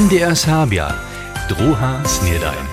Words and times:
MDR 0.00 0.36
Serbia, 0.36 0.94
druha 1.48 2.00
snedajn. 2.04 2.64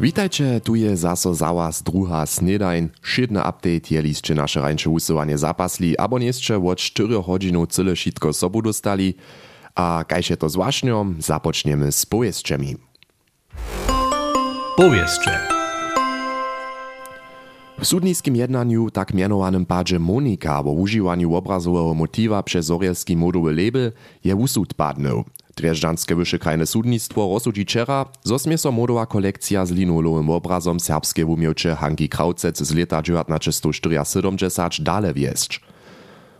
Witajcie, 0.00 0.60
tu 0.60 0.74
je 0.74 0.96
zaso 0.96 1.34
za 1.34 1.52
was 1.52 1.82
druha 1.82 2.26
snedajn. 2.26 2.88
Szydny 3.02 3.40
update 3.40 3.94
je 3.94 4.02
liście 4.02 4.34
nasze 4.34 4.60
rańsze 4.60 4.90
usuwanie 4.90 5.38
zapasli, 5.38 5.98
abo 5.98 6.18
jeszcze 6.18 6.66
od 6.66 6.78
4 6.78 7.22
godzinu 7.26 7.66
cyle 7.66 7.96
szitko 7.96 8.32
sobu 8.32 8.62
dostali. 8.62 9.14
A 9.74 10.04
kajże 10.08 10.36
to 10.36 10.48
zwłaszczo, 10.48 11.06
zapoczniemy 11.18 11.92
z 11.92 12.06
powieściami. 12.06 12.76
Powieście. 14.76 15.38
W 17.78 17.86
sudniskim 17.86 18.36
jednaniu 18.36 18.90
tak 18.90 19.14
mianowanym 19.14 19.66
padzie 19.66 19.98
Monika 19.98 20.60
o 20.60 20.72
używaniu 20.72 21.34
obrazowego 21.34 21.94
motywa 21.94 22.42
przez 22.42 22.66
zorelski 22.66 23.16
modowy 23.16 23.64
label 23.64 23.92
je 24.24 24.36
usud 24.36 24.74
padnął. 24.74 25.24
Dreżdżanskie 25.56 26.14
wyższe 26.14 26.38
krajne 26.38 26.66
sudnictwo 26.66 27.30
rozsudzi 27.32 27.64
wczera, 27.64 28.06
zo 28.24 28.38
smie 28.38 28.58
so 28.58 28.72
modowa 28.72 29.06
kolekcja 29.06 29.66
z 29.66 29.70
linolowym 29.70 30.30
obrazom 30.30 30.80
serbskie 30.80 31.26
umiewcze 31.26 31.76
Hanki 31.76 32.08
Kraucec 32.08 32.62
z 32.62 32.74
lata 32.74 33.02
1974 33.02 34.84
dale 34.84 35.14
wieść. 35.14 35.60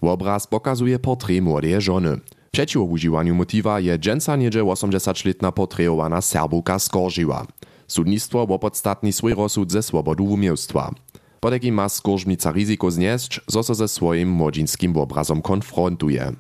Obraz 0.01 0.47
pokazuje 0.47 0.99
portret 0.99 1.43
młodeje 1.43 1.81
żony. 1.81 2.21
Przeciw 2.51 2.83
używaniu 2.83 3.35
motywa 3.35 3.81
je 3.81 3.99
dżęca 3.99 4.37
niedzie 4.37 4.63
80-letna 4.63 5.53
portreowana 5.53 6.21
Serbówka 6.21 6.79
Skoržiła. 6.79 7.47
Sudnictwo 7.87 8.43
opodstatni 8.43 9.13
swój 9.13 9.35
rozsud 9.35 9.73
ze 9.73 9.83
swobodu 9.83 10.25
umiejstwa. 10.25 10.95
Podeki 11.41 11.73
ma 11.73 11.89
Skorzmica 11.89 12.53
ryzyko 12.53 12.91
znieść, 12.91 13.41
zo 13.47 13.63
so 13.63 13.75
ze 13.75 13.89
swoim 13.89 14.31
młodzinskim 14.31 14.97
obrazom 14.97 15.43
konfrontuje. 15.43 16.33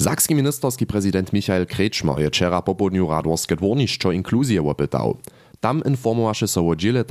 Sakski 0.00 0.34
ministerski 0.34 0.86
prezydent 0.86 1.32
Michael 1.32 1.66
Kretschmer 1.66 2.18
je 2.18 2.28
wczera 2.28 2.62
po 2.62 2.74
południu 2.74 3.08
radworskie 3.08 3.56
dworniszczo 3.56 4.12
inkluzję 4.12 4.62
opytał. 4.62 5.16
Tam 5.60 5.82
informowaše 5.84 6.48
so 6.48 6.68
o 6.68 6.76
dziele 6.76 7.04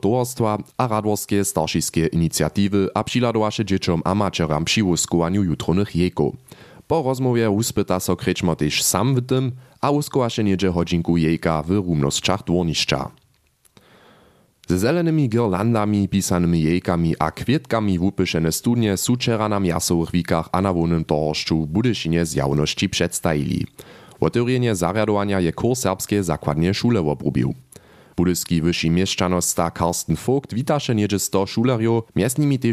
towarstwa 0.00 0.58
a 0.76 0.88
radworskie 0.88 1.44
starszyskie 1.44 2.06
inicjatywy 2.06 2.88
a 2.94 3.04
přiladowaše 3.04 3.64
dzieciom 3.64 4.02
a 4.04 4.14
macieram 4.14 4.64
przy 4.64 4.82
wuskowaniu 4.82 5.42
jutronych. 5.42 5.92
Po 6.86 7.02
rozmowie 7.02 7.50
uspyta 7.50 8.00
so 8.00 8.16
Kretschmer 8.16 8.56
też 8.56 8.82
sam 8.82 9.14
w 9.14 9.26
tym, 9.26 9.52
a 9.80 9.92
wuskowaše 9.92 10.44
niedzie 10.44 10.70
hodźinku 10.70 11.16
jejka 11.16 11.62
w 11.62 11.70
rumnosćach 11.70 12.44
dworniszcza. 12.44 13.10
Ze 14.70 14.78
zelanymi 14.78 15.28
girlandami, 15.28 16.08
pisanymi 16.08 16.62
jejkami 16.62 17.14
a 17.18 17.30
kwietkami 17.30 17.98
wupyszene 17.98 18.52
studnie 18.52 18.96
su 18.96 19.14
wczera 19.14 19.48
na 19.48 19.60
miasowych 19.60 20.10
wikach 20.10 20.48
a 20.52 20.60
na 20.60 20.72
wolnym 20.72 21.04
tohoszczu 21.04 21.66
Budyszynie 21.66 22.26
z 22.26 22.34
jawności 22.34 22.88
przedstawili. 22.88 23.66
Otewrenie 24.20 24.74
zarjadowania 24.74 25.40
je 25.40 25.52
kurs 25.52 25.80
serbskie 25.80 26.22
zakładnie 26.22 26.74
szule 26.74 27.00
obrubił. 27.00 27.54
Budyski 28.16 28.62
wyższy 28.62 28.90
mieszczanosta 28.90 29.70
Karsten 29.70 30.16
Vogt 30.26 30.54
witaše 30.54 30.94
niedzie 30.94 31.18
100 31.18 31.46
šulerjów, 31.46 32.04
między 32.16 32.40
nimi 32.40 32.58
te 32.58 32.68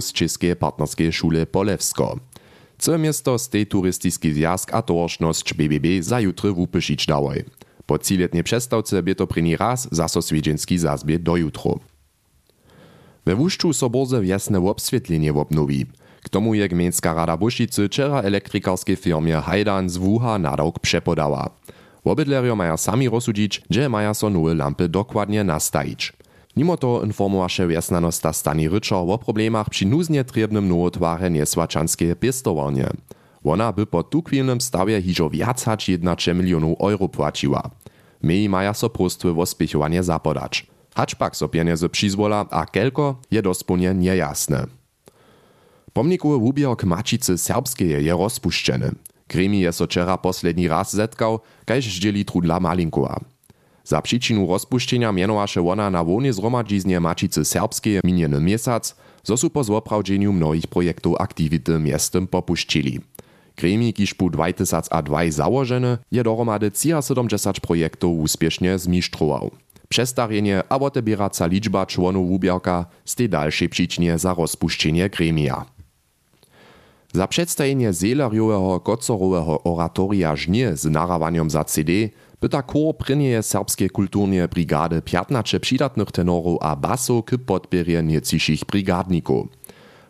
z 0.00 0.12
Czeskie 0.12 0.56
partnerskie 0.56 1.12
szule 1.12 1.46
Polewsko. 1.46 2.16
Całe 2.78 2.98
miasto 2.98 3.38
z 3.38 3.48
tej 3.48 3.66
turystyczny 3.66 4.34
zjazd 4.34 4.74
a 4.74 4.82
tożność 4.82 5.54
BBB 5.54 6.02
za 6.02 6.20
jutro 6.20 6.54
wupyszyć 6.54 7.06
dałoj. 7.06 7.44
Po 7.88 7.98
ciletnej 7.98 8.44
przestawce 8.44 9.02
bie 9.02 9.14
to 9.14 9.26
pryni 9.26 9.56
raz 9.56 9.88
zaso 9.92 10.22
swiedźenski 10.22 10.78
zazbie 10.78 11.18
do 11.18 11.36
jutro. 11.36 11.78
We 13.26 13.34
wuszczu 13.34 13.72
soborze 13.72 14.20
wjesne 14.20 14.68
obswietlenie 14.68 15.32
obnowi. 15.32 15.86
K 16.22 16.28
tomu 16.28 16.54
je 16.54 16.68
Gmieńska 16.68 17.14
Rada 17.14 17.36
Bušicy 17.36 17.88
wczera 17.88 18.20
elektrykarskiej 18.20 18.96
firmie 18.96 19.36
Hajdan 19.36 19.88
z 19.90 19.96
Wuha 19.96 20.38
nadawk 20.38 20.78
przepodała. 20.78 21.50
Obydlerio 22.04 22.56
maja 22.56 22.76
sami 22.76 23.08
rozsudzić, 23.08 23.62
gdzie 23.70 23.88
maja 23.88 24.14
so 24.14 24.30
nowe 24.30 24.54
lampy 24.54 24.88
dokładnie 24.88 25.44
nastajić. 25.44 26.12
Mimo 26.56 26.76
to 26.76 27.02
informowaše 27.04 27.66
wjesnanosta 27.66 28.32
Stani 28.32 28.68
Ryczar 28.68 28.98
o 28.98 29.18
problemach 29.18 29.70
przy 29.70 29.86
nuznie 29.86 30.24
trebnym 30.24 30.68
nowotware 30.68 31.30
niesłačanskie 31.30 32.16
piestowarnie. 32.16 32.90
Ona 33.44 33.72
by 33.72 33.86
po 33.86 34.02
tukwilnym 34.02 34.60
stawie 34.60 35.02
hižo 35.02 35.30
viac 35.30 35.64
hač 35.64 35.88
1 35.88 36.34
milionów 36.34 36.78
euro 36.80 37.08
płaciła. 37.08 37.70
My 38.22 38.48
maja 38.48 38.74
so 38.74 38.90
prostwy 38.90 39.32
w 39.32 39.38
ospiechowanie 39.38 40.02
zapodać. 40.02 40.66
Hacz 40.94 41.14
pak 41.14 41.36
so 41.36 41.48
pieniądze 41.48 41.88
przyzwola, 41.88 42.46
a 42.50 42.66
kelko 42.66 43.20
je 43.30 43.42
dosponie 43.42 43.94
niejasne. 43.94 44.66
Pomnikowy 45.92 46.36
ubiork 46.36 46.84
Mačicy 46.84 47.38
Serbskeje 47.38 48.02
je 48.02 48.12
rozpuszczeny. 48.12 48.90
Gremi 49.28 49.60
je 49.60 49.72
so 49.72 49.86
wczera 49.86 50.18
posledni 50.18 50.68
raz 50.68 50.92
zetkał, 50.92 51.40
kajż 51.66 51.86
zdzieli 51.86 52.24
trudla 52.24 52.60
Malinkowa. 52.60 53.20
Za 53.84 54.02
przyczynu 54.02 54.46
rozpuszczenia 54.46 55.12
mianowaše 55.12 55.68
ona 55.68 55.90
na 55.90 56.04
wolnej 56.04 56.32
zgromadziznie 56.32 57.00
Mačicy 57.00 57.44
Serbskeje 57.44 58.00
miniony 58.04 58.40
miesiąc, 58.40 58.96
zo 59.24 59.36
su 59.36 59.50
po 59.50 59.64
zwoprawdzeniu 59.64 60.32
mnohich 60.32 60.66
projektów 60.66 61.14
aktivity 61.20 61.78
miestem 61.78 62.26
popuszczyli. 62.26 63.00
Gremi, 63.58 63.92
kiż 63.92 64.14
pu 64.14 64.30
2002 64.30 65.30
założeny, 65.30 65.98
je 66.12 66.22
dohromady 66.22 66.70
70 66.74 67.60
projektów 67.60 68.18
uspiesznie 68.18 68.78
zmisztrował. 68.78 69.50
Przestarjenie 69.88 70.62
a 70.68 70.78
otebieraca 70.78 71.46
liczba 71.46 71.86
członów 71.86 72.30
ubierka 72.30 72.86
z 73.04 73.14
tej 73.14 73.28
dalszej 73.28 73.68
przyczynie 73.68 74.18
za 74.18 74.34
rozpuszczenie 74.34 75.10
gremia. 75.10 75.64
Za 77.12 77.26
przedstawienie 77.26 77.92
zelerjowego 77.92 78.80
kocorowego 78.80 79.62
oratoria 79.64 80.36
żnie 80.36 80.76
z 80.76 80.84
narawaniem 80.84 81.50
za 81.50 81.64
CD 81.64 81.92
byta 82.40 82.62
kor 82.62 82.96
prynieje 82.96 83.42
serbskie 83.42 83.90
kulturnie 83.90 84.48
brigady 84.48 85.02
15 85.02 85.60
przydatnych 85.60 86.12
tenorów 86.12 86.58
a 86.60 86.76
basu 86.76 87.22
k 87.22 87.38
podbierje 87.38 88.02
nieciszych 88.02 88.60
brigadników. 88.64 89.57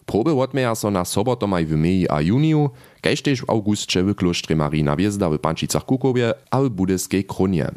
Proby 0.09 0.33
odmeja 0.33 0.75
so 0.75 0.91
na 0.91 1.05
sobotomaj 1.05 1.67
w 1.69 1.77
meji 1.77 2.09
a 2.09 2.25
juniu, 2.25 2.73
kaž 3.05 3.21
tež 3.21 3.45
w 3.45 3.51
augustče 3.53 4.01
w 4.03 4.17
kloštrze 4.17 4.57
Marina 4.57 4.97
Wiezda 4.97 5.29
w 5.29 5.39
Pančicach 5.39 5.85
Kukowie 5.85 6.33
a 6.51 6.61
w 6.65 6.69
Budyskiej 6.73 7.25
Kronie. 7.25 7.69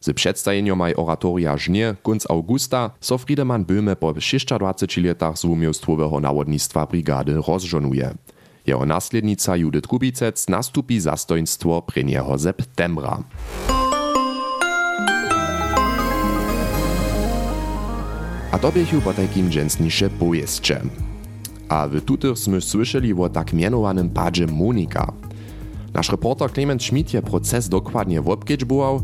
Z 0.00 0.14
przedstawieniem 0.14 0.78
maj 0.78 0.94
oratoria 0.94 1.58
żnie 1.58 1.94
kunc 2.02 2.30
augusta 2.30 2.90
so 3.00 3.18
Friedemann 3.18 3.64
Böhme 3.64 3.96
po 3.96 4.12
26 4.12 4.46
latach 5.02 5.38
z 5.38 5.44
umiejstwowego 5.44 6.20
nawodnictwa 6.20 6.86
brigady 6.86 7.34
rozżonuje. 7.34 8.14
Jeho 8.66 8.86
naslednica 8.86 9.56
Judith 9.56 9.88
Kubicec 9.88 10.48
nastupi 10.48 11.00
zastoństwo 11.00 11.82
1. 11.96 12.38
septembra. 12.38 13.22
A 18.52 18.58
to 18.58 18.72
biechu 18.72 19.00
po 19.00 19.12
takim 19.12 19.50
dżęsnisze 19.50 20.10
pojeźdźcze. 20.10 20.80
A 21.68 21.88
w 21.88 22.00
tutych 22.00 22.38
sme 22.38 22.60
słyszeli 22.60 23.14
o 23.14 23.28
tak 23.28 23.52
mianowanym 23.52 24.10
padzie 24.10 24.46
Monika. 24.46 25.12
Nasz 25.94 26.10
reporter 26.10 26.52
Clement 26.52 26.82
Schmidt 26.82 27.14
je 27.14 27.22
proces 27.22 27.68
dokładnie 27.68 28.20
obkedźbował. 28.20 29.00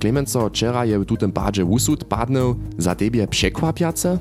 Clement 0.00 0.30
so 0.30 0.48
wczera 0.48 0.84
je 0.84 0.98
w 0.98 1.04
tutym 1.04 1.32
padzie 1.32 1.64
usud 1.64 2.04
padnął 2.04 2.54
za 2.78 2.94
tebie 2.94 3.28
przekwapiace? 3.28 4.18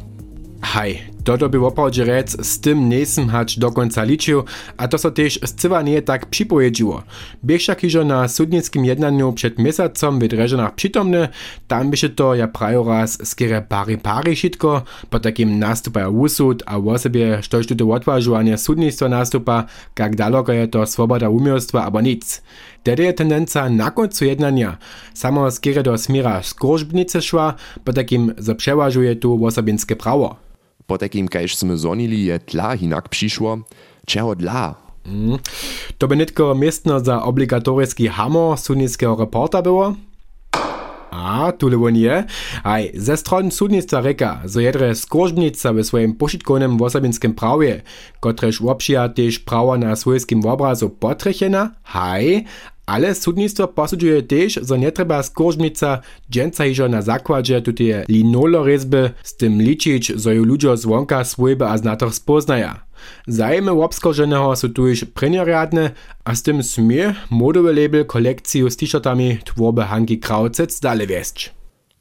Haj, 0.62 1.00
toto 1.28 1.50
by 1.50 1.66
oprawdźe 1.66 2.06
rec, 2.06 2.46
z 2.46 2.60
tym 2.60 2.90
nesem 2.90 3.30
hać 3.30 3.60
do 3.60 3.72
końca 3.72 4.04
liczył, 4.04 4.44
a 4.78 4.88
to 4.88 4.98
so 4.98 5.12
też 5.12 5.40
zcywa 5.46 5.82
nie 5.82 6.02
tak 6.02 6.26
przypowiedziło. 6.26 7.04
Biegša 7.44 7.76
kižo 7.76 8.04
na 8.04 8.28
sudnickim 8.28 8.86
jednaniu 8.86 9.34
przed 9.34 9.60
miesacom 9.60 10.20
w 10.20 10.28
Dreżanach 10.28 10.76
przytomny, 10.76 11.28
tam 11.68 11.92
by 11.92 11.98
się 11.98 12.10
to 12.10 12.36
ja 12.36 12.48
prajo 12.48 12.84
raz 12.84 13.28
skierę 13.28 13.62
pary 13.62 13.98
pary 13.98 14.36
šitko, 14.36 14.84
po 15.10 15.20
takim 15.20 15.60
nastupa 15.60 16.08
usud, 16.08 16.64
a 16.66 16.78
o 16.78 17.00
sobie 17.00 17.44
štož 17.44 17.68
tuto 17.68 17.92
odważowanie 17.92 18.58
sudnictwa 18.58 19.10
nastupa, 19.10 19.64
jak 20.00 20.16
daleko 20.16 20.52
je 20.52 20.68
to 20.68 20.86
swoboda 20.86 21.30
umiejstwa, 21.30 21.84
abo 21.86 22.02
nic. 22.02 22.42
Tedy 22.84 23.04
je 23.04 23.14
tendenca 23.14 23.70
na 23.70 23.92
końcu 23.92 24.26
jednania 24.26 24.78
samo 25.14 25.52
skierę 25.52 25.84
do 25.84 25.98
smira 25.98 26.44
skorzbnice 26.44 27.22
szła, 27.22 27.54
po 27.84 27.94
takim 27.94 28.34
zaprzeważuje 28.38 29.16
tu 29.16 29.46
osobinskie 29.46 29.96
prawo. 29.96 30.47
Po 30.88 30.96
takim 30.96 31.28
kajž 31.28 31.60
sme 31.60 31.76
zonili 31.76 32.32
je 32.32 32.40
tla 32.40 32.80
hinak 32.80 33.12
přišło. 33.12 33.68
Čeho 34.08 34.40
dla? 34.40 34.80
Mm. 35.04 35.36
To 35.98 36.08
by 36.08 36.16
nitko 36.16 36.56
miestno 36.56 37.00
za 37.00 37.20
obligatorski 37.28 38.08
hammer 38.08 38.56
sudnickiego 38.56 39.16
reporta 39.20 39.62
było? 39.62 39.96
A, 41.12 41.52
tule 41.52 41.78
won 41.78 41.96
je. 41.96 42.24
Aj, 42.64 42.92
ze 42.94 43.18
stron 43.18 43.52
sudnictwa 43.52 44.00
reka, 44.00 44.42
zo 44.46 44.60
jedre 44.60 44.96
skorzbnica 44.96 45.74
we 45.74 45.84
swoim 45.84 46.14
pošitkownym 46.14 46.78
wosobinskim 46.78 47.34
prawie, 47.34 47.82
kotrež 48.20 48.62
łopšia 48.62 49.10
też 49.10 49.40
prawo 49.40 49.78
na 49.78 49.96
swojskim 49.96 50.46
obrazu 50.46 50.90
potrechena, 50.90 51.72
haj, 51.84 52.46
ale 52.88 53.16
sudnictwo 53.16 53.68
posudźuje 53.68 54.24
też, 54.24 54.60
że 54.64 54.80
nie 54.80 54.92
trzeba 54.92 55.24
skorzbnica 55.24 56.00
dżęca 56.32 56.64
hižo 56.66 56.88
na 56.90 57.02
zakładzie 57.02 57.62
tutaj 57.62 58.08
linolorezby 58.10 59.12
z 59.24 59.36
tym 59.36 59.62
liczyć, 59.62 60.08
że 60.08 60.36
ju 60.36 60.44
ludzie 60.44 60.78
zwonka 60.78 61.24
swojby 61.24 61.66
a 61.68 61.78
znator 61.78 62.14
spoznaja. 62.14 62.88
Zajmy 63.28 63.72
obskoženého 63.72 64.56
sú 64.58 64.74
tu 64.74 64.88
już 64.88 65.06
prenioriadne 65.06 65.94
a 66.26 66.36
z 66.36 66.42
tym 66.44 66.64
smie 66.64 67.14
modowy 67.30 67.74
label 67.74 68.06
kolekciju 68.06 68.70
z 68.70 68.76
t-shirtami 68.78 69.38
tworbe 69.46 69.86
Hanki 69.86 70.18
Krauzec 70.20 70.80
dalej 70.80 71.08
wiesť. 71.08 71.54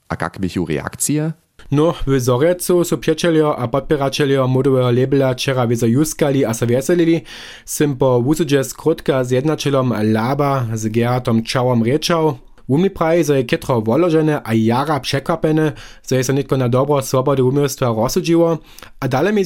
A 0.08 0.14
jak 0.20 0.38
bychu 0.40 0.66
reakcje? 0.66 1.45
No, 1.70 1.94
v 2.06 2.20
Zorecu 2.20 2.84
so 2.84 2.96
prijatelji 2.96 3.40
in 3.40 3.70
podpiračelji 3.70 4.38
modovega 4.48 4.90
labela 4.90 5.32
včeraj 5.32 5.66
vezo 5.66 5.86
juskali, 5.86 6.44
a 6.46 6.54
so 6.54 6.66
veselili, 6.66 7.24
sem 7.64 7.98
po 7.98 8.22
usudže 8.22 8.64
skrotka 8.64 9.24
z 9.24 9.32
jednačelom 9.32 9.94
Laba 10.14 10.66
z 10.74 10.88
Geratom 10.88 11.44
Čavom 11.44 11.82
rečal, 11.82 12.36
Umni 12.68 12.90
praje, 12.90 13.24
że 13.24 13.40
je 13.40 13.58
wolożene 13.82 14.40
a 14.44 14.54
jara 14.54 15.00
przekapene, 15.00 15.72
że 16.10 16.16
je 16.16 16.24
so 16.24 16.32
nitko 16.32 16.56
na 16.56 16.68
dobro 16.68 17.02
swobody 17.02 17.44
umysłu 17.44 17.86
rozsudziło, 17.96 18.58
a 19.00 19.08
dalej 19.08 19.34
mi 19.34 19.42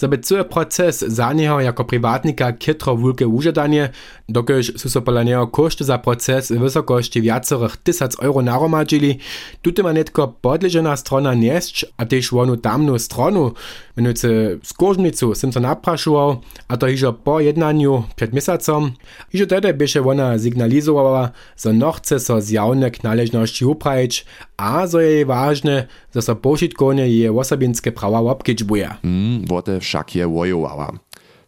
żeby 0.00 0.18
cały 0.18 0.44
proces 0.44 1.00
za 1.00 1.32
niego 1.32 1.60
jako 1.60 1.84
prywatnika 1.84 2.52
kietro 2.52 2.96
wulke 2.96 3.26
użadanie, 3.26 3.88
dokiż 4.28 4.72
su 4.76 4.90
so 4.90 5.02
pola 5.02 5.22
niego 5.22 5.46
koszty 5.46 5.84
za 5.84 5.98
proces 5.98 6.52
w 6.52 6.58
wysokości 6.58 7.22
wiacorych 7.22 7.76
tysac 7.76 8.16
euro 8.20 8.42
naromadzili, 8.42 9.18
tutaj 9.62 9.84
ma 9.84 9.92
nitko 9.92 10.28
podleżena 10.28 10.96
strona 10.96 11.34
niesć, 11.34 11.86
a 11.96 12.06
też 12.06 12.30
wonu 12.30 12.56
tamnu 12.56 12.98
stronu, 12.98 13.52
mianowicie 13.96 14.58
skórznicu, 14.62 15.34
sym 15.34 15.52
so 15.52 15.60
napraszował, 15.60 16.36
a 16.68 16.76
to 16.76 16.88
iżo 16.88 17.12
po 17.12 17.40
jednaniu 17.40 18.02
przed 18.16 18.32
miesacom, 18.32 18.92
iżo 19.32 19.46
tedy 19.46 19.74
bysze 19.74 20.02
ona 20.02 20.38
signalizowała, 20.38 21.30
że 21.64 21.72
no 21.72 21.92
chce 21.92 22.20
so 22.20 22.45
zjawne 22.46 22.90
należności 23.02 23.64
uprawić, 23.64 24.24
a 24.56 24.86
zo 24.86 25.00
je 25.00 25.26
ważne, 25.26 25.86
że 26.14 26.22
so 26.22 26.36
pošitkovne 26.36 27.08
je 27.08 27.32
osobinske 27.32 27.92
prawa 27.92 28.20
obkedźbuje. 28.20 28.88
Mm, 29.04 29.44
wote 29.46 29.80
však 29.80 30.14
je 30.14 30.26
wojowała. 30.26 30.92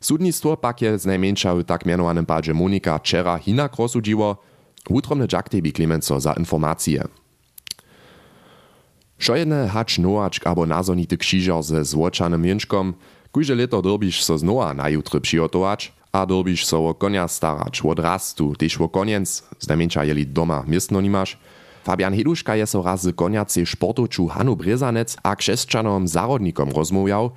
Sudnictwo 0.01 0.57
pak 0.57 0.83
je 0.83 0.99
znajmniejsza 0.99 1.55
w 1.55 1.65
tak 1.65 1.87
mianowanym 1.87 2.27
padzie 2.27 2.55
Monika 2.55 2.99
wczera 2.99 3.39
hinak 3.39 3.77
rozsudziło. 3.79 4.37
Utromny 4.91 5.27
Jack 5.33 5.49
tebi 5.49 5.73
Clemenco 5.73 6.21
za 6.21 6.33
informacje. 6.33 7.05
Šojene 9.19 9.69
hač 9.69 9.99
noačk 9.99 10.47
abo 10.47 10.67
nazonity 10.67 11.17
krzyżar 11.17 11.63
ze 11.63 11.85
złoczanym 11.85 12.43
mięczkom, 12.43 12.95
kujże 13.33 13.55
leto 13.55 13.83
dorbisz 13.83 14.23
so 14.25 14.39
znowa 14.39 14.75
na 14.75 14.89
jutry 14.89 15.21
przygotować, 15.21 15.93
a 16.19 16.27
dorbisz 16.27 16.67
so 16.67 16.89
o 16.89 16.95
konia 16.95 17.29
starać, 17.29 17.83
od 17.85 17.99
rastu, 17.99 18.55
też 18.57 18.81
o 18.81 18.89
koniec, 18.89 19.43
znajmniejsza 19.59 20.05
jeli 20.05 20.27
doma 20.27 20.65
miestno 20.67 21.01
nimasz. 21.01 21.39
Fabian 21.85 22.15
Heduška 22.15 22.55
je 22.55 22.67
so 22.67 22.83
raz 22.83 23.03
z 23.03 23.15
koniacej 23.15 23.67
sportoču 23.67 24.27
Hanu 24.27 24.57
Brezanec 24.57 25.17
a 25.23 25.37
křesčanom 25.37 26.09
zarodnikom 26.09 26.69
rozmówiał, 26.71 27.31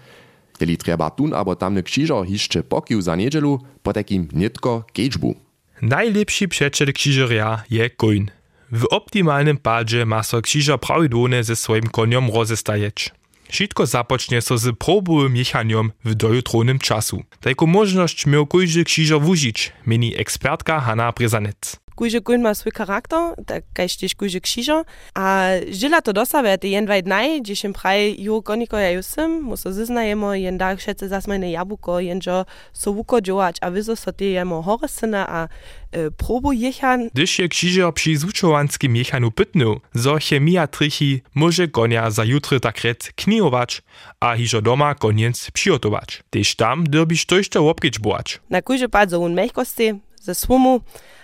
jeli 0.59 0.77
treba 0.77 1.09
tun 1.09 1.33
abo 1.33 1.55
tamny 1.55 1.83
krzyżar 1.83 2.25
hiszcze 2.27 2.63
pokił 2.63 3.01
za 3.01 3.15
niedzielu, 3.15 3.59
po 3.83 3.93
takim 3.93 4.27
nitko 4.33 4.83
kejdżbu. 4.93 5.35
Najlepszy 5.81 6.47
przyjaciel 6.47 6.93
krzyżarja 6.93 7.63
je 7.69 7.89
koń. 7.89 8.27
W 8.71 8.85
optimalnym 8.89 9.57
padzie 9.57 10.05
ma 10.05 10.23
so 10.23 10.41
krzyżar 10.41 10.79
prawidłownie 10.79 11.43
ze 11.43 11.55
swoim 11.55 11.83
koniom 11.83 12.29
rozestajeć. 12.33 13.20
Wszystko 13.51 13.85
zapocznie 13.85 14.41
so 14.41 14.57
z 14.57 14.77
probowym 14.77 15.35
jechaniom 15.35 15.91
w 16.05 16.15
dojutronym 16.15 16.79
czasu. 16.79 17.23
Taką 17.41 17.65
możność 17.65 18.25
miał 18.25 18.47
każdy 18.47 18.83
krzyżar 18.83 19.21
wużyć, 19.21 19.71
meni 19.85 20.17
ekspertka 20.17 20.79
Hanna 20.79 21.11
Brezanec. 21.11 21.80
Kujże 21.95 22.21
kuń 22.21 22.41
ma 22.41 22.55
swój 22.55 22.71
charakter, 22.71 23.35
tak 23.45 23.63
tiež 23.75 24.15
kujże 24.15 24.39
krzyża. 24.39 24.83
A 25.13 25.49
žila 25.71 26.01
to 26.01 26.13
dosave, 26.13 26.57
ty 26.57 26.67
jen 26.67 26.87
vaj 26.87 27.03
dnaj, 27.03 27.41
gdzie 27.41 27.55
się 27.55 27.73
praj 27.73 28.15
ju 28.19 28.41
koniko 28.41 28.77
ja 28.77 28.91
ju 28.91 29.03
sym, 29.03 29.41
muso 29.41 29.73
ziznajemo, 29.73 30.33
jen 30.33 30.57
dag 30.57 30.81
šece 30.81 31.07
zasmajne 31.07 31.51
jabuko, 31.51 31.99
jen 31.99 32.19
jo 32.25 32.45
so 32.73 32.93
wuko 32.93 33.21
działać, 33.21 33.57
a 33.61 33.71
wyzo 33.71 33.95
so 33.95 34.11
ty 34.11 34.25
jemo 34.25 34.61
horesyna 34.61 35.27
a 35.29 35.47
e, 35.91 36.11
probu 36.11 36.51
jechan. 36.51 37.09
Gdyż 37.13 37.39
je 37.39 37.47
krzyżar 37.49 37.93
przy 37.93 38.17
zvučovanskim 38.17 38.95
jechanu 38.95 39.31
pytnął, 39.31 39.79
zo 39.93 40.17
chemia 40.19 40.67
trichy 40.67 41.21
może 41.35 41.67
konia 41.67 42.11
za 42.11 42.23
jutry 42.23 42.59
takret 42.59 43.11
knijować, 43.15 43.81
a 44.19 44.35
hižo 44.35 44.61
doma 44.61 44.95
koniec 44.95 45.51
przygotować. 45.51 46.23
Tam 46.57 46.83
derbiš 46.83 47.25
to 47.25 47.37
jeszcze 47.37 47.59
obkedźbować. 47.61 48.39
Na 48.49 48.61
kujże 48.61 48.89
pad 48.89 49.09
zo 49.09 49.19
un 49.19 49.33
mehkosti, 49.33 49.93
ze 50.21 50.35
svumu, 50.35 50.81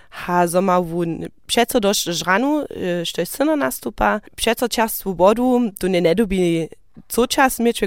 ha 0.09 0.48
zo 0.48 0.62
ma 0.62 0.81
wun 0.81 1.27
przeco 1.45 1.80
dość 1.80 2.04
żranu, 2.04 2.65
e, 2.69 3.06
što 3.06 3.21
je 3.21 3.25
syno 3.25 3.56
nastupa, 3.56 4.19
przeco 4.36 4.68
čas 4.68 4.95
swobodu, 4.95 5.62
tu 5.80 5.88
nie 5.88 6.01
nedobi 6.01 6.68
co 7.07 7.27
čas 7.27 7.59
mieć 7.59 7.81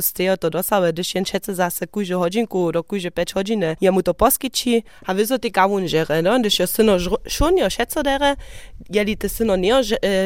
z 0.00 0.12
tego 0.12 0.36
to 0.36 0.50
dosawe, 0.50 0.92
gdyż 0.92 1.14
jen 1.14 1.24
čece 1.24 1.54
zase 1.54 1.86
kujże 1.86 2.14
hodinku 2.14 2.72
do 2.72 2.84
kujże 2.84 3.10
peć 3.10 3.32
hodziny, 3.32 3.76
jemu 3.80 4.02
to 4.02 4.14
poskiči, 4.14 4.82
a 5.06 5.14
wyzo 5.14 5.38
ty 5.38 5.50
gawun 5.50 5.88
żere, 5.88 6.22
no, 6.22 6.40
gdyż 6.40 6.58
je 6.58 6.66
syno 6.66 6.96
szunio 7.28 7.70
šeco 7.70 8.02
dere, 8.02 8.36
jeli 8.90 9.16
ty 9.16 9.28
syno 9.28 9.56
neo 9.56 9.80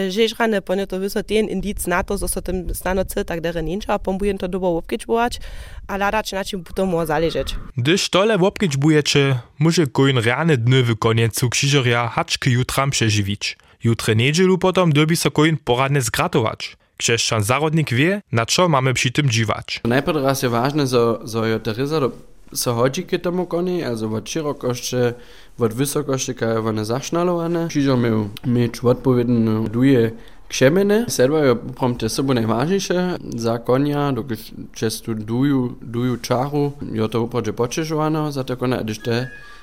żeżrane, 0.09 0.63
ponie 0.63 0.87
to 0.87 0.99
wyzo 0.99 1.23
ten 1.23 1.49
indic 1.49 1.87
na 1.87 2.05
to, 2.05 2.29
so 2.29 2.43
tym 2.43 2.75
stano 2.75 3.05
cy, 3.05 3.25
tak 3.25 3.41
dere 3.41 3.63
ninja, 3.63 3.99
pombujen 3.99 4.39
to 4.39 4.49
dobo 4.49 4.69
łopkičbować, 4.69 5.41
a 5.87 5.97
ladać 5.97 6.33
na 6.33 6.45
czym 6.45 6.65
potom 6.65 6.89
mo 6.89 7.07
zależeć. 7.07 7.57
Gdyż 7.77 8.09
tole 8.09 8.35
obkedźbujecie, 8.35 9.39
może 9.59 9.87
koń 9.87 10.21
rane 10.21 10.57
dny 10.57 10.83
w 10.83 10.99
koniecu 10.99 11.49
krzyżarja 11.49 12.09
haczki 12.09 12.51
jutram 12.51 12.91
przeżywić. 12.91 13.59
Jutre 13.85 14.17
niedzielu 14.17 14.59
potom 14.59 14.93
derbi 14.93 15.17
so 15.17 15.31
koń 15.31 15.57
poradne 15.57 16.03
zgratować. 16.03 16.77
Krzeszczan 17.01 17.43
zarodnik 17.43 17.95
wie, 17.95 18.23
na 18.33 18.47
co 18.47 18.69
mamy 18.69 18.95
przy 18.95 19.13
tym 19.13 19.31
dziwać. 19.31 19.81
Najpierw 19.85 20.23
raz 20.23 20.43
je 20.43 20.49
ważne, 20.49 20.87
że, 20.87 21.19
że 21.25 21.61
Teresa 21.61 22.01
so 22.53 22.75
hodzi 22.75 23.05
k 23.05 23.23
tomu 23.23 23.47
koni, 23.47 23.85
also 23.85 24.11
od 24.11 24.31
širokości, 24.31 24.97
od 25.59 25.75
wysokości, 25.75 26.35
kaj 26.35 26.57
one 26.57 26.85
zasznalowane. 26.85 27.69
Krzyżo 27.69 27.97
miał 27.97 28.29
mieć 28.47 28.81
odpowiednie 28.85 29.69
duje 29.69 30.11
krzemene. 30.49 31.05
Selber 31.09 31.45
je 31.45 31.57
prom 31.57 31.95
te 31.95 32.09
sobu 32.09 32.35
najważniejsze 32.35 33.17
za 33.37 33.59
konia, 33.59 34.13
dokąd 34.13 35.03
tu 35.05 35.15
duju, 35.15 35.77
duju 35.83 36.17
czaru, 36.17 36.73
je 36.93 37.09
to 37.09 37.23
upradzie 37.23 37.53
poczeżowane 37.53 38.33
za 38.33 38.45
te 38.45 38.57
konia, 38.57 38.85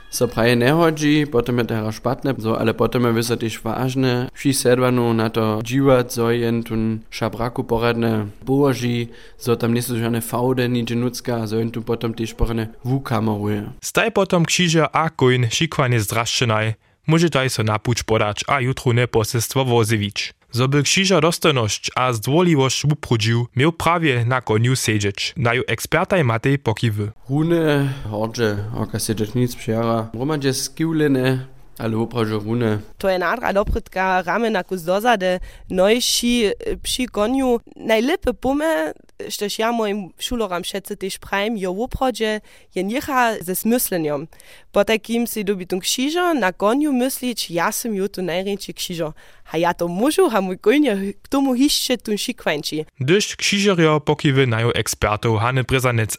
so 0.09 0.27
praje 0.27 0.55
nehodzi, 0.55 1.25
potom 1.25 1.59
je 1.59 1.65
teraz 1.65 1.95
špatne, 1.99 2.35
so, 2.39 2.55
ale 2.55 2.73
potom 2.73 3.05
je 3.07 3.11
vyso 3.13 3.35
tež 3.35 3.59
vážne, 3.63 4.29
vši 4.33 4.75
na 5.13 5.29
to 5.29 5.61
dživat, 5.63 6.11
so 6.11 6.31
jen 6.31 6.63
tun 6.63 7.03
šabraku 7.09 7.63
poradne 7.63 8.31
boží, 8.45 9.09
so 9.37 9.55
tam 9.55 9.73
nie 9.73 9.81
sú 9.81 9.99
žiadne 9.99 10.21
faude, 10.21 10.67
nič 10.67 10.95
nucka, 10.95 11.47
so 11.47 11.59
jen 11.59 11.71
tu 11.71 11.81
potom 11.81 12.13
tež 12.13 12.33
poradne 12.35 12.71
vukameruje. 12.83 13.75
Staj 13.81 14.11
potom 14.11 14.45
krzyża 14.45 14.91
a 14.91 15.09
koń 15.09 15.49
szikwanie 15.51 15.99
zdraszczynaj, 15.99 16.73
może 17.07 17.29
daj 17.29 17.49
so 17.49 17.63
napuć 17.63 18.03
podać, 18.03 18.43
a 18.47 18.59
jutro 18.59 18.93
ne 18.93 19.07
posestwo 19.07 19.65
wozywić. 19.65 20.36
Zoby 20.51 20.83
krzyża 20.83 21.21
dostojność 21.21 21.91
a 21.95 22.13
zdwoliwość 22.13 22.85
uprudził, 22.85 23.47
miał 23.55 23.71
prawie 23.71 24.25
na 24.25 24.41
koniu 24.41 24.75
siedzieć. 24.75 25.33
Na 25.37 25.53
ju 25.53 25.63
ekspertaj 25.67 26.23
Matej 26.23 26.59
pokiwy. 26.59 27.11
Rune, 27.29 27.93
hordzie, 28.09 28.57
oka 28.75 28.99
siedzieć 28.99 29.33
nic 29.35 29.55
przyjara, 29.55 30.09
romadzie 30.13 30.53
skiwlene, 30.53 31.45
ale 31.77 31.97
upraže 31.97 32.33
rune. 32.33 32.79
To 32.97 33.09
je 33.09 33.19
nadra 33.19 33.53
dobrytka 33.53 34.21
ramy 34.25 34.49
na 34.49 34.63
kus 34.63 34.81
dozade, 34.81 35.39
nojši 35.69 36.51
przy 36.83 37.07
konju. 37.07 37.59
Najlepsze 37.75 38.33
pume, 38.33 38.93
štož 39.29 39.59
ja 39.59 39.71
moim 39.71 40.09
šuloram 40.19 40.63
šece 40.63 40.95
tež 40.95 41.17
prajem, 41.21 41.57
jo 41.57 41.73
v 41.73 41.85
uprodzie 41.85 42.41
je 42.73 42.83
njecha 42.83 43.37
ze 43.41 43.55
smyslenjom. 43.55 44.27
Po 44.71 44.83
takim 44.83 45.27
si 45.27 45.43
dobi 45.43 45.65
tu 45.65 45.79
kšižo, 45.79 46.33
na 46.37 46.51
konju 46.51 46.93
myslič, 46.93 47.49
ja 47.49 47.71
sam 47.71 47.93
ju 47.95 48.07
tu 48.07 48.21
najrejči 48.21 48.73
kšižo. 48.73 49.13
A 49.47 49.57
ja 49.57 49.71
to 49.73 49.87
môžu, 49.87 50.27
a 50.27 50.41
mój 50.41 50.59
konja 50.59 50.97
k 50.97 51.25
tomu 51.29 51.53
hišče 51.55 51.97
tu 52.03 52.17
šikvanči. 52.17 52.85
Gdyż 52.99 53.35
krzyżario 53.35 53.99
pokiwy 53.99 54.47
na 54.47 54.61
ju 54.61 54.71
ekspertów 54.75 55.39
Hany 55.39 55.63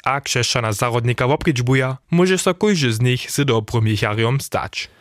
a 0.04 0.20
krzeszczana 0.20 0.72
zarodnika 0.72 1.26
obkedźbuja, 1.26 1.96
może 2.10 2.38
so 2.38 2.54
kojże 2.54 2.92
z 2.92 3.00
nich 3.00 3.30
z 3.30 3.44
dobrym 3.44 4.40
stać. 4.40 4.97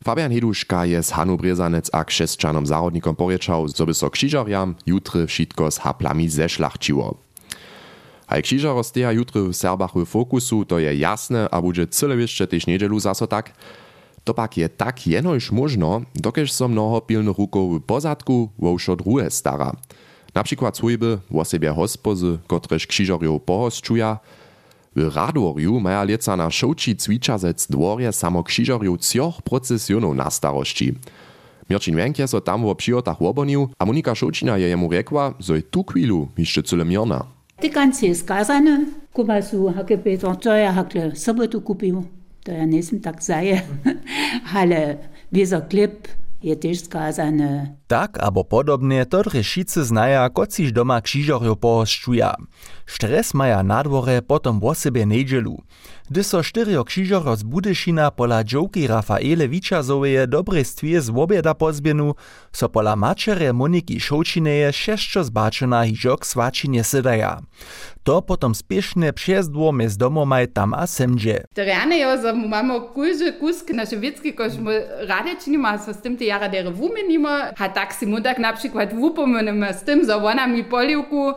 Fabian 0.00 0.32
Heduška 0.32 0.88
je 0.88 0.96
Hanu 1.12 1.36
Brezanec 1.36 1.92
a 1.92 2.00
křesčanom 2.04 2.64
zarodnikom 2.64 3.12
porječał, 3.12 3.68
zo 3.68 3.84
by 3.84 3.92
so 3.92 4.08
krzyżarjam 4.08 4.72
jutry 4.88 5.28
wšitko 5.28 5.68
z 5.68 5.76
haplami 5.76 6.24
zešlachčiło. 6.24 7.20
Aj 8.24 8.40
krzyżaro 8.40 8.80
steja 8.80 9.12
jutry 9.12 9.44
w 9.44 9.52
Serbachu 9.52 10.08
fokusu, 10.08 10.64
to 10.64 10.80
je 10.80 10.88
jasne, 10.96 11.52
a 11.52 11.60
bude 11.60 11.84
cyle 11.84 12.16
jeszcze 12.16 12.48
tež 12.48 12.64
niedzielu 12.64 12.96
zaso 12.96 13.26
tak. 13.28 13.52
To 14.24 14.32
pak 14.32 14.56
je 14.56 14.68
tak 14.72 15.04
jenož 15.04 15.52
možno, 15.52 16.08
dokež 16.16 16.48
so 16.48 16.64
mnoho 16.64 17.04
pilnych 17.04 17.36
rukow 17.36 17.68
w 17.68 17.84
pozadku 17.84 18.48
wo 18.56 18.72
wszo 18.80 18.96
druhe 18.96 19.28
stara. 19.28 19.76
Na 20.34 20.42
przykład 20.42 20.76
swojby, 20.76 21.18
wosebie 21.30 21.70
hospozy, 21.76 22.38
kotrež 22.48 22.86
krzyżarjow 22.86 23.36
pohosčuja, 23.44 24.16
w 24.96 25.16
Radworju 25.16 25.80
maja 25.80 26.04
lieca 26.04 26.36
na 26.36 26.50
šołči 26.50 26.96
cvičazec 26.96 27.66
dworje 27.66 28.12
samo 28.12 28.42
krzyżarjow 28.42 28.98
cioch 29.00 29.42
procesjonów 29.42 30.16
na 30.16 30.30
starości. 30.30 30.94
Mirčin 31.70 31.96
Wenk 31.96 32.18
je 32.18 32.28
so 32.28 32.40
tam 32.40 32.74
přihotach 32.74 33.18
wobonił, 33.18 33.68
a 33.78 33.84
Monika 33.84 34.14
Šočina 34.14 34.56
je 34.56 34.68
jemu 34.68 34.88
rekła, 34.88 35.34
zo 35.38 35.54
je 35.54 35.62
tu 35.62 35.84
chwilu 35.84 36.28
jeszcze 36.38 36.62
cyle 36.62 36.84
mirna. 36.84 37.24
Tykanci 37.60 38.06
je 38.06 38.14
skazane, 38.14 38.86
kuba 39.12 39.42
su 39.42 39.68
hake 39.68 39.98
Peter, 39.98 40.36
to 40.36 40.54
ja 40.54 40.72
hakle 40.72 41.16
sobotu 41.16 41.60
kupił, 41.60 42.04
to 42.44 42.52
ja 42.52 42.64
nisam 42.64 43.00
tak 43.00 43.22
zaje, 43.22 43.62
ale 44.54 44.96
wieso 45.32 45.60
klip 45.60 46.08
je 46.42 46.56
też 46.56 46.80
skazane. 46.80 47.76
Tak 47.86 48.18
abo 48.22 48.44
podobnie 48.44 49.06
to 49.06 49.22
rešice 49.22 49.84
znaja, 49.84 50.28
kociž 50.30 50.72
doma 50.72 51.00
křižorjo 51.00 51.56
pohoščuja. 51.56 52.34
Stres 52.86 53.34
maja 53.34 53.62
na 53.62 53.82
dvore 53.82 54.22
potom 54.22 54.60
o 54.62 54.74
sebe 54.74 55.06
nedželu. 55.06 55.56
Gdy 56.10 56.24
so 56.24 56.42
štyrio 56.42 56.84
křižorjo 56.84 57.36
z 57.36 57.42
Budyšina 57.42 58.10
pola 58.10 58.44
dżołki 58.44 58.86
Rafaele 58.86 59.48
Wiczazoweje 59.48 60.26
dobre 60.26 60.64
stwie 60.64 61.00
z 61.00 61.10
obieda 61.10 61.54
pozbienu, 61.54 62.14
so 62.52 62.68
pola 62.68 62.96
maczere 62.96 63.52
Moniki 63.52 64.00
Šoučineje 64.00 64.72
šešćo 64.72 65.22
zbačena 65.22 65.84
hižok 65.84 66.26
svačinje 66.26 66.84
sedaja. 66.84 67.38
To 68.02 68.22
potom 68.24 68.54
spiešne 68.56 69.12
dwór 69.52 69.72
mez 69.72 69.96
domomaj 69.96 70.46
tam 70.56 70.74
a 70.74 70.86
semdže. 70.86 71.44
Terjane 71.54 72.00
jo, 72.00 72.16
za 72.16 72.32
mamo 72.32 72.80
kulže 72.94 73.38
kusk 73.38 73.70
na 73.70 73.86
Ševicki, 73.86 74.32
ko 74.32 74.50
smo 74.50 74.70
radečnima, 75.06 75.78
so 75.78 75.92
s 75.92 76.00
jara 76.20 76.48
dere 76.48 76.70
vumenima, 76.70 77.52
ha 77.56 77.68
tak 77.68 77.92
si 77.92 78.06
mu 78.06 78.20
tak 78.20 78.38
na 78.38 78.52
przykład 78.52 78.94
vupomenem 78.94 79.62
s 79.62 79.82
tym, 79.82 80.04
za 80.04 80.16
ona 80.16 80.46
mi 80.46 80.64
poliwku 80.64 81.34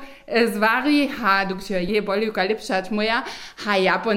zvari, 0.54 1.08
ha 1.08 1.46
dok 1.46 1.62
się 1.62 1.84
je 1.84 2.02
lepšać 2.50 2.92
moja, 2.92 3.24
ha 3.58 3.78
ja 3.78 4.00
po 4.00 4.14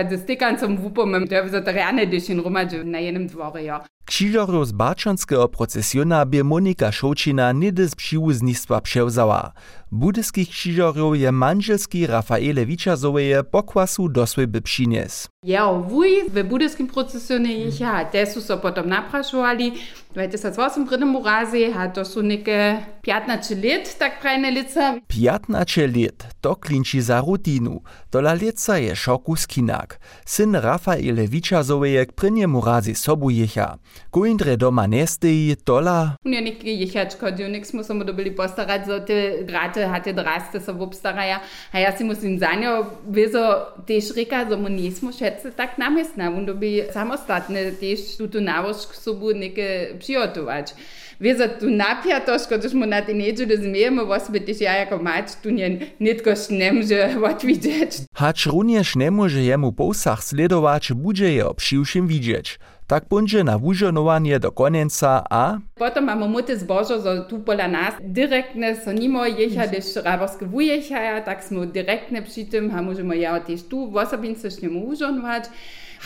na 0.00 0.06
przykład 0.08 0.22
z 0.22 0.26
tykancom 0.26 0.76
vupomem, 0.76 1.28
to 1.28 1.34
je 1.34 1.48
za 1.48 1.60
terjane 1.60 2.06
dyšin 2.06 2.40
rumadže 2.40 2.84
na 2.84 2.98
jednym 2.98 3.26
dworze, 3.26 3.64
jo. 3.64 3.80
Křižorjo 4.10 4.64
z 4.64 4.72
Bačanskeho 4.72 5.48
procesiona 5.48 6.24
bie 6.24 6.42
Monika 6.42 6.90
Šoučina 6.90 7.52
nedy 7.52 7.88
z 7.88 7.94
přiwuznistwa 7.94 8.80
převzała. 8.80 9.52
Budyskich 9.92 10.48
křižorjów 10.48 11.16
je 11.16 11.32
manželski 11.32 12.06
Rafaele 12.06 12.64
Wiczazoweje 12.64 13.42
pokwasu 13.42 14.08
do 14.08 14.26
swojby 14.26 14.60
přines. 14.60 15.28
Ja, 15.44 15.72
wuj 15.72 16.28
w 16.28 16.42
budyskim 16.44 16.86
procesionie 16.86 17.54
ich 17.64 17.80
ja, 17.80 18.04
te 18.04 18.26
su 18.26 18.40
so 18.40 18.56
potom 18.56 18.88
naprašovali, 18.88 19.72
2008 20.14 20.86
pridem 20.86 21.16
u 21.16 21.24
razi, 21.24 21.72
ha 21.72 21.88
to 21.88 22.04
su 22.04 22.22
neke 22.22 22.76
15 23.02 23.50
let, 23.64 23.98
tak 23.98 24.20
prajne 24.20 24.50
lica. 24.50 24.94
15 25.08 25.76
let, 25.96 26.26
to 26.40 26.54
klinči 26.54 27.00
za 27.00 27.20
rutinu. 27.20 27.80
Tola 28.10 28.32
lica 28.32 28.76
je 28.76 28.96
šoku 28.96 29.36
skinak. 29.36 30.00
Syn 30.26 30.54
Rafaele 30.54 31.26
Wiczazoweje 31.26 32.06
k 32.06 32.12
prynjemu 32.12 32.60
razi 32.60 32.94
sobu 32.94 33.30
jecha. 33.30 33.76
Kujndre 34.10 34.56
doma 34.56 34.86
nesteji, 34.86 35.56
tola. 35.56 36.16
Ja, 36.24 36.40
nekaj 36.40 36.72
jihačka, 36.82 37.30
djunik 37.30 37.66
smo 37.66 37.82
samo 37.82 38.04
dobili 38.04 38.36
postarati 38.36 38.86
za 38.86 39.04
te 39.04 39.44
grate, 39.46 39.86
hate 39.86 40.12
draste 40.12 40.60
se 40.60 40.72
obstarajo. 40.72 41.38
A 41.72 41.78
ja 41.78 41.96
si 41.96 42.04
musím 42.04 42.38
za 42.38 42.48
njo 42.60 42.86
vezo 43.06 43.44
tež 43.86 44.10
reka, 44.16 44.44
da 44.44 44.56
mu 44.56 44.68
nismo 44.68 45.12
še 45.12 45.32
se 45.42 45.50
tak 45.50 45.78
namestna, 45.78 46.30
on 46.30 46.46
dobi 46.46 46.82
samostatne 46.92 47.70
tež 47.80 48.16
tu 48.18 48.28
tu 48.28 48.40
navošk 48.40 48.94
sobu 48.94 49.34
neke 49.34 49.94
prijotovač. 50.00 50.74
Vezo 51.20 51.46
tu 51.60 51.70
napjatoško, 51.70 52.56
da 52.56 52.68
smo 52.68 52.86
na 52.86 53.02
te 53.04 53.14
neče 53.14 53.44
razumijemo, 53.44 54.04
vas 54.08 54.30
bi 54.30 54.40
tež 54.40 54.60
ja 54.64 54.74
jako 54.80 54.98
mač, 55.02 55.36
tu 55.42 55.50
nje 55.50 55.92
netko 55.98 56.34
šnem 56.34 56.82
že 56.82 57.14
odvidječ. 57.30 58.02
Hač 58.16 58.46
runjež 58.46 58.94
ne 58.94 59.10
može 59.10 59.44
jemu 59.44 59.72
povsah 59.72 60.22
sledovać, 60.22 60.92
budže 60.92 61.34
je 61.34 61.44
obšivšim 61.44 62.06
vidječ. 62.06 62.58
Tak 62.90 63.06
bunže 63.06 63.44
na 63.46 63.54
wužonowanie 63.58 64.42
do 64.42 64.50
konenca 64.50 65.22
a... 65.30 65.58
Potom 65.78 66.04
mamy 66.04 66.28
muty 66.28 66.58
zbożo, 66.58 67.00
zo 67.00 67.24
tu 67.24 67.38
pola 67.38 67.68
nas 67.68 67.94
direktne 68.02 68.74
so 68.76 68.92
nimo 68.92 69.26
jecha, 69.26 69.66
gdyż 69.66 69.96
raborske 70.02 70.46
wujecha, 70.46 71.20
tak 71.20 71.44
smo 71.44 71.66
direktne 71.66 72.22
przy 72.22 72.44
tym, 72.44 72.74
a 72.74 72.82
możemy 72.82 73.16
ja 73.16 73.40
też 73.40 73.62
tu 73.62 73.90
w 73.90 73.96
osobince 73.96 74.50
śniemu 74.50 74.86
wużonować. 74.86 75.44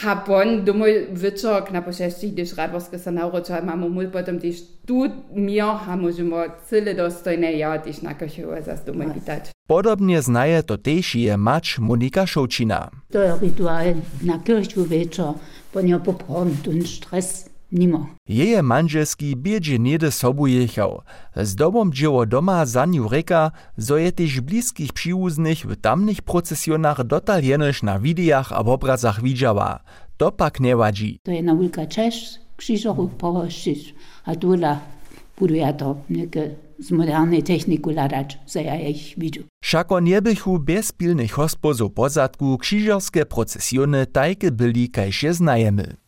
Habon 0.03 0.65
domol 0.65 0.89
večer 1.11 1.71
na 1.71 1.83
pošestih 1.83 2.35
dešrabos, 2.35 2.89
ki 2.91 2.99
so 2.99 3.11
nauročali, 3.11 3.63
imamo 3.63 3.89
mul 3.89 4.11
potem 4.13 4.41
tiš 4.41 4.57
tu 4.87 5.07
mio, 5.35 5.79
a 5.87 5.97
možemo 5.97 6.45
cele 6.69 6.95
dostojne 6.95 7.59
jadiš 7.59 8.03
na 8.03 8.15
kašuva 8.15 8.63
za 8.67 8.77
domol 8.87 9.15
pitać. 9.15 9.55
Podobnie 9.69 10.23
znaje 10.23 10.63
to 10.63 10.77
też 10.77 11.15
je 11.15 11.37
mać 11.37 11.79
Monika 11.79 12.27
Šoučina. 12.27 12.91
To 13.13 13.23
je 13.23 13.35
ritual 13.41 13.95
na 14.23 14.43
kirču 14.45 14.83
večer, 14.83 15.33
po 15.73 15.83
njo 15.83 16.01
poprom 16.05 16.57
tun 16.65 16.83
stres. 16.87 17.54
Nimo. 17.75 18.07
Jeje 18.29 18.63
manželski 18.63 19.37
biedzie 19.37 19.79
niede 19.79 20.11
sobu 20.11 20.47
jechał. 20.47 21.03
Z 21.37 21.55
dobom 21.55 21.93
dzieło 21.93 22.27
doma 22.27 22.67
za 22.67 22.87
niu 22.87 23.09
reka, 23.09 23.51
zo 23.77 23.97
je 23.97 24.13
bliskich 24.43 24.93
przyłuznych 24.93 25.59
w 25.67 25.77
tamnych 25.77 26.23
procesjonach 26.23 27.05
dotal 27.05 27.43
jenoż 27.43 27.83
na 27.83 27.99
widiach 27.99 28.53
a 28.53 28.59
obrazach 28.59 29.23
widziała. 29.23 29.81
To 30.17 30.33
pak 30.33 30.61
nie 30.61 30.77
wadzi. 30.77 31.19
To 31.23 31.31
je 31.31 31.43
na 31.43 31.55
wulka 31.55 31.87
Czesz, 31.87 32.39
krzyżorów 32.57 33.11
pohościć, 33.15 33.95
a 34.25 34.35
tula 34.37 34.81
budu 35.39 35.55
ja 35.55 35.73
to 35.73 35.97
neke 36.11 36.51
z 36.79 36.91
modernej 36.91 37.43
techniku 37.43 37.91
ladać, 37.91 38.39
za 38.47 38.61
ja 38.61 38.75
ich 38.75 39.15
widział. 39.19 39.45
Šako 39.65 40.01
niebychu 40.01 40.59
bez 40.59 40.93
pilnych 40.93 41.33
hospozów 41.33 41.93
pozadku 41.93 42.59
krzyżorskie 42.59 43.27
procesjony 43.27 44.07
tajke 44.07 44.51
byli 44.51 44.89
kajše 44.89 45.35
znajemy. 45.35 46.04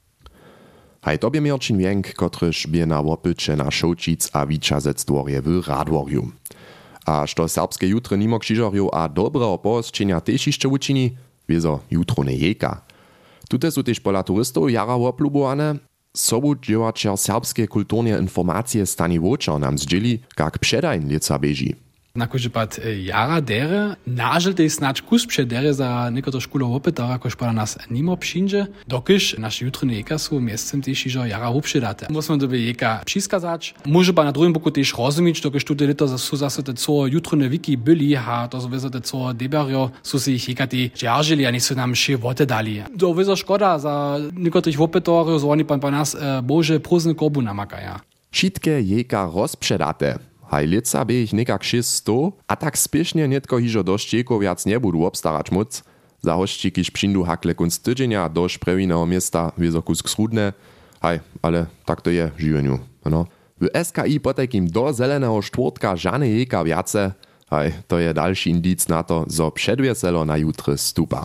Haj 1.06 1.18
tobie 1.18 1.40
Mirčin 1.40 1.78
Wienk, 1.78 2.14
kotryż 2.14 2.66
bie 2.66 2.86
na 2.86 3.00
łopycze 3.00 3.56
na 3.56 3.70
Šoučic 3.70 4.30
a 4.32 4.46
Wiczazec 4.46 5.04
dworje 5.04 5.42
w 5.42 5.68
Radworju. 5.68 6.30
A 7.06 7.26
što 7.26 7.48
serbskie 7.48 7.86
jutro 7.88 8.16
nimo 8.16 8.38
krzyżorju 8.38 8.90
a 8.92 9.08
dobrego 9.08 9.58
poosčenia 9.58 10.20
też 10.20 10.46
jeszcze 10.46 10.68
uczyni, 10.68 11.16
wiezo 11.48 11.78
jutro 11.90 12.24
nie 12.24 12.36
jeka. 12.36 12.80
Tute 13.48 13.70
su 13.70 13.82
też 13.82 14.00
pola 14.00 14.22
turystów 14.22 14.70
jara 14.70 14.94
oplubowane, 14.94 15.78
sobu 16.16 16.56
dziewaczar 16.56 17.18
serbskie 17.18 17.68
kulturne 17.68 18.18
informacje 18.18 18.86
stani 18.86 19.20
wočar 19.20 19.60
nam 19.60 19.78
zdzieli, 19.78 20.18
jak 20.38 20.58
przedajn 20.58 21.08
lieca 21.08 21.38
beži. 21.38 21.76
Nakože 22.16 22.48
pat 22.48 22.80
jara 22.82 23.40
dere, 23.40 23.94
naželte 24.06 24.64
snač 24.68 25.00
kus 25.04 25.26
pše 25.28 25.44
dere 25.44 25.72
za 25.72 26.08
nekoto 26.10 26.40
škulo 26.40 26.72
opetara, 26.72 27.18
kož 27.20 27.36
pa 27.36 27.52
nas 27.52 27.76
nimo 27.92 28.16
pšinže, 28.16 28.88
dokiž 28.88 29.36
naši 29.38 29.68
jutrne 29.68 30.00
jeka 30.00 30.18
su 30.18 30.40
ižo 30.40 31.24
jara 31.28 31.52
hupše 31.52 31.80
date. 31.80 32.06
Musimo 32.10 32.36
dobe 32.36 32.58
jeka 32.58 33.02
přiskazać, 33.04 33.74
może 33.84 34.12
pa 34.12 34.24
na 34.24 34.32
drugim 34.32 34.52
boku 34.52 34.70
tež 34.70 34.94
rozumieć, 34.98 35.40
dokiž 35.40 35.64
tute 35.64 35.86
lito 35.86 36.08
su 36.18 36.36
zase 36.36 36.62
te 36.62 36.74
co 36.74 37.06
jutrne 37.06 37.48
wiki 37.48 37.76
byli, 37.76 38.14
ha 38.14 38.48
to 38.48 38.60
su 38.60 38.68
vezo 38.68 38.90
te 38.90 39.00
co 39.00 39.32
deberio, 39.32 39.90
su 40.02 40.18
si 40.18 40.32
ich 40.34 40.48
jeka 40.48 40.66
te 40.66 40.90
džaržili, 40.96 41.46
a 41.46 41.50
nisu 41.50 41.74
nam 41.74 41.94
še 41.94 42.16
vote 42.16 42.46
dali. 42.46 42.82
To 42.98 43.12
vezo 43.12 43.36
škoda 43.36 43.78
za 43.78 44.18
nekotých 44.32 44.80
opetario, 44.80 45.38
so 45.38 45.48
oni 45.48 45.64
pan 45.64 45.80
pa 45.80 45.90
nas 45.90 46.16
bože 46.42 46.78
prozne 46.78 47.14
korbu 47.14 47.42
namakaja. 47.42 48.00
Šitke 48.32 48.80
jeka 48.80 49.30
rozpředate. 49.34 50.16
Haj 50.46 50.64
lica 50.66 51.02
by 51.02 51.14
ich 51.26 51.34
nekak 51.34 51.66
600, 51.66 52.38
a 52.46 52.54
tak 52.54 52.78
spiešne 52.78 53.26
netko 53.26 53.58
hižo 53.58 53.82
do 53.82 53.98
štiekov 53.98 54.38
viac 54.38 54.62
nebudú 54.62 55.02
obstarać 55.02 55.50
moc. 55.50 55.82
Za 56.22 56.38
hošči, 56.38 56.70
kiž 56.70 56.90
přindu 56.90 57.26
hakle 57.26 57.54
kunc 57.54 57.74
tydzenia 57.78 58.30
do 58.30 58.46
šprewiného 58.46 59.02
miesta 59.06 59.50
wiezokus 59.58 60.06
skrudne. 60.06 60.54
Haj, 61.02 61.18
ale 61.42 61.66
tak 61.82 62.00
to 62.00 62.14
je 62.14 62.30
w 62.30 62.38
živenju. 62.38 62.78
No. 63.06 63.26
W 63.58 63.66
SKI 63.72 64.22
potekim 64.22 64.70
do 64.70 64.86
zeleného 64.92 65.38
štvrtka 65.42 65.98
žane 65.98 66.30
jeka 66.30 66.62
viace. 66.62 67.14
Haj, 67.50 67.86
to 67.86 67.98
je 67.98 68.10
další 68.14 68.50
indic 68.50 68.86
na 68.86 69.02
to, 69.02 69.26
zo 69.26 69.50
předvieselo 69.50 70.24
na 70.24 70.36
jutry 70.36 70.78
stupa. 70.78 71.22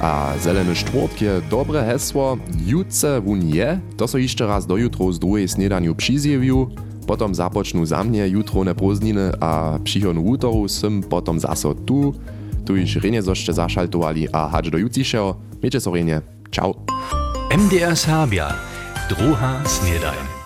A 0.00 0.38
zeleny 0.38 0.74
štvrtk 0.74 1.22
je 1.22 1.34
dobre 1.50 1.82
hesło 1.82 2.38
Jutce 2.66 3.20
wun 3.20 3.42
je, 3.42 3.80
to 3.96 4.08
so 4.08 4.18
jeszcze 4.18 4.46
raz 4.46 4.66
do 4.66 4.76
jutro 4.76 5.12
z 5.12 5.18
drugiej 5.18 5.48
snedaniu 5.48 5.94
přizjewiu, 5.94 6.70
potom 7.08 7.34
započnu 7.34 7.86
za 7.86 8.04
mnie 8.04 8.28
jutrone 8.28 8.74
prózdniny 8.74 9.32
a 9.40 9.78
přichodnu 9.82 10.22
útoru 10.22 10.68
sym 10.68 11.02
potom 11.02 11.40
zaso 11.40 11.74
tu, 11.74 12.14
tu 12.64 12.76
iż 12.76 13.00
renie 13.00 13.24
zošte 13.24 13.52
zašaltovali 13.52 14.28
a 14.28 14.46
hać 14.46 14.70
do 14.70 14.78
jucišeho. 14.78 15.36
Miejcie 15.62 15.80
so 15.80 15.90
renie. 15.90 16.20
Ciao. 16.52 16.76
MDR 17.48 17.96
Serbia. 17.96 18.52
Druha 19.08 19.64
snedajn. 19.64 20.37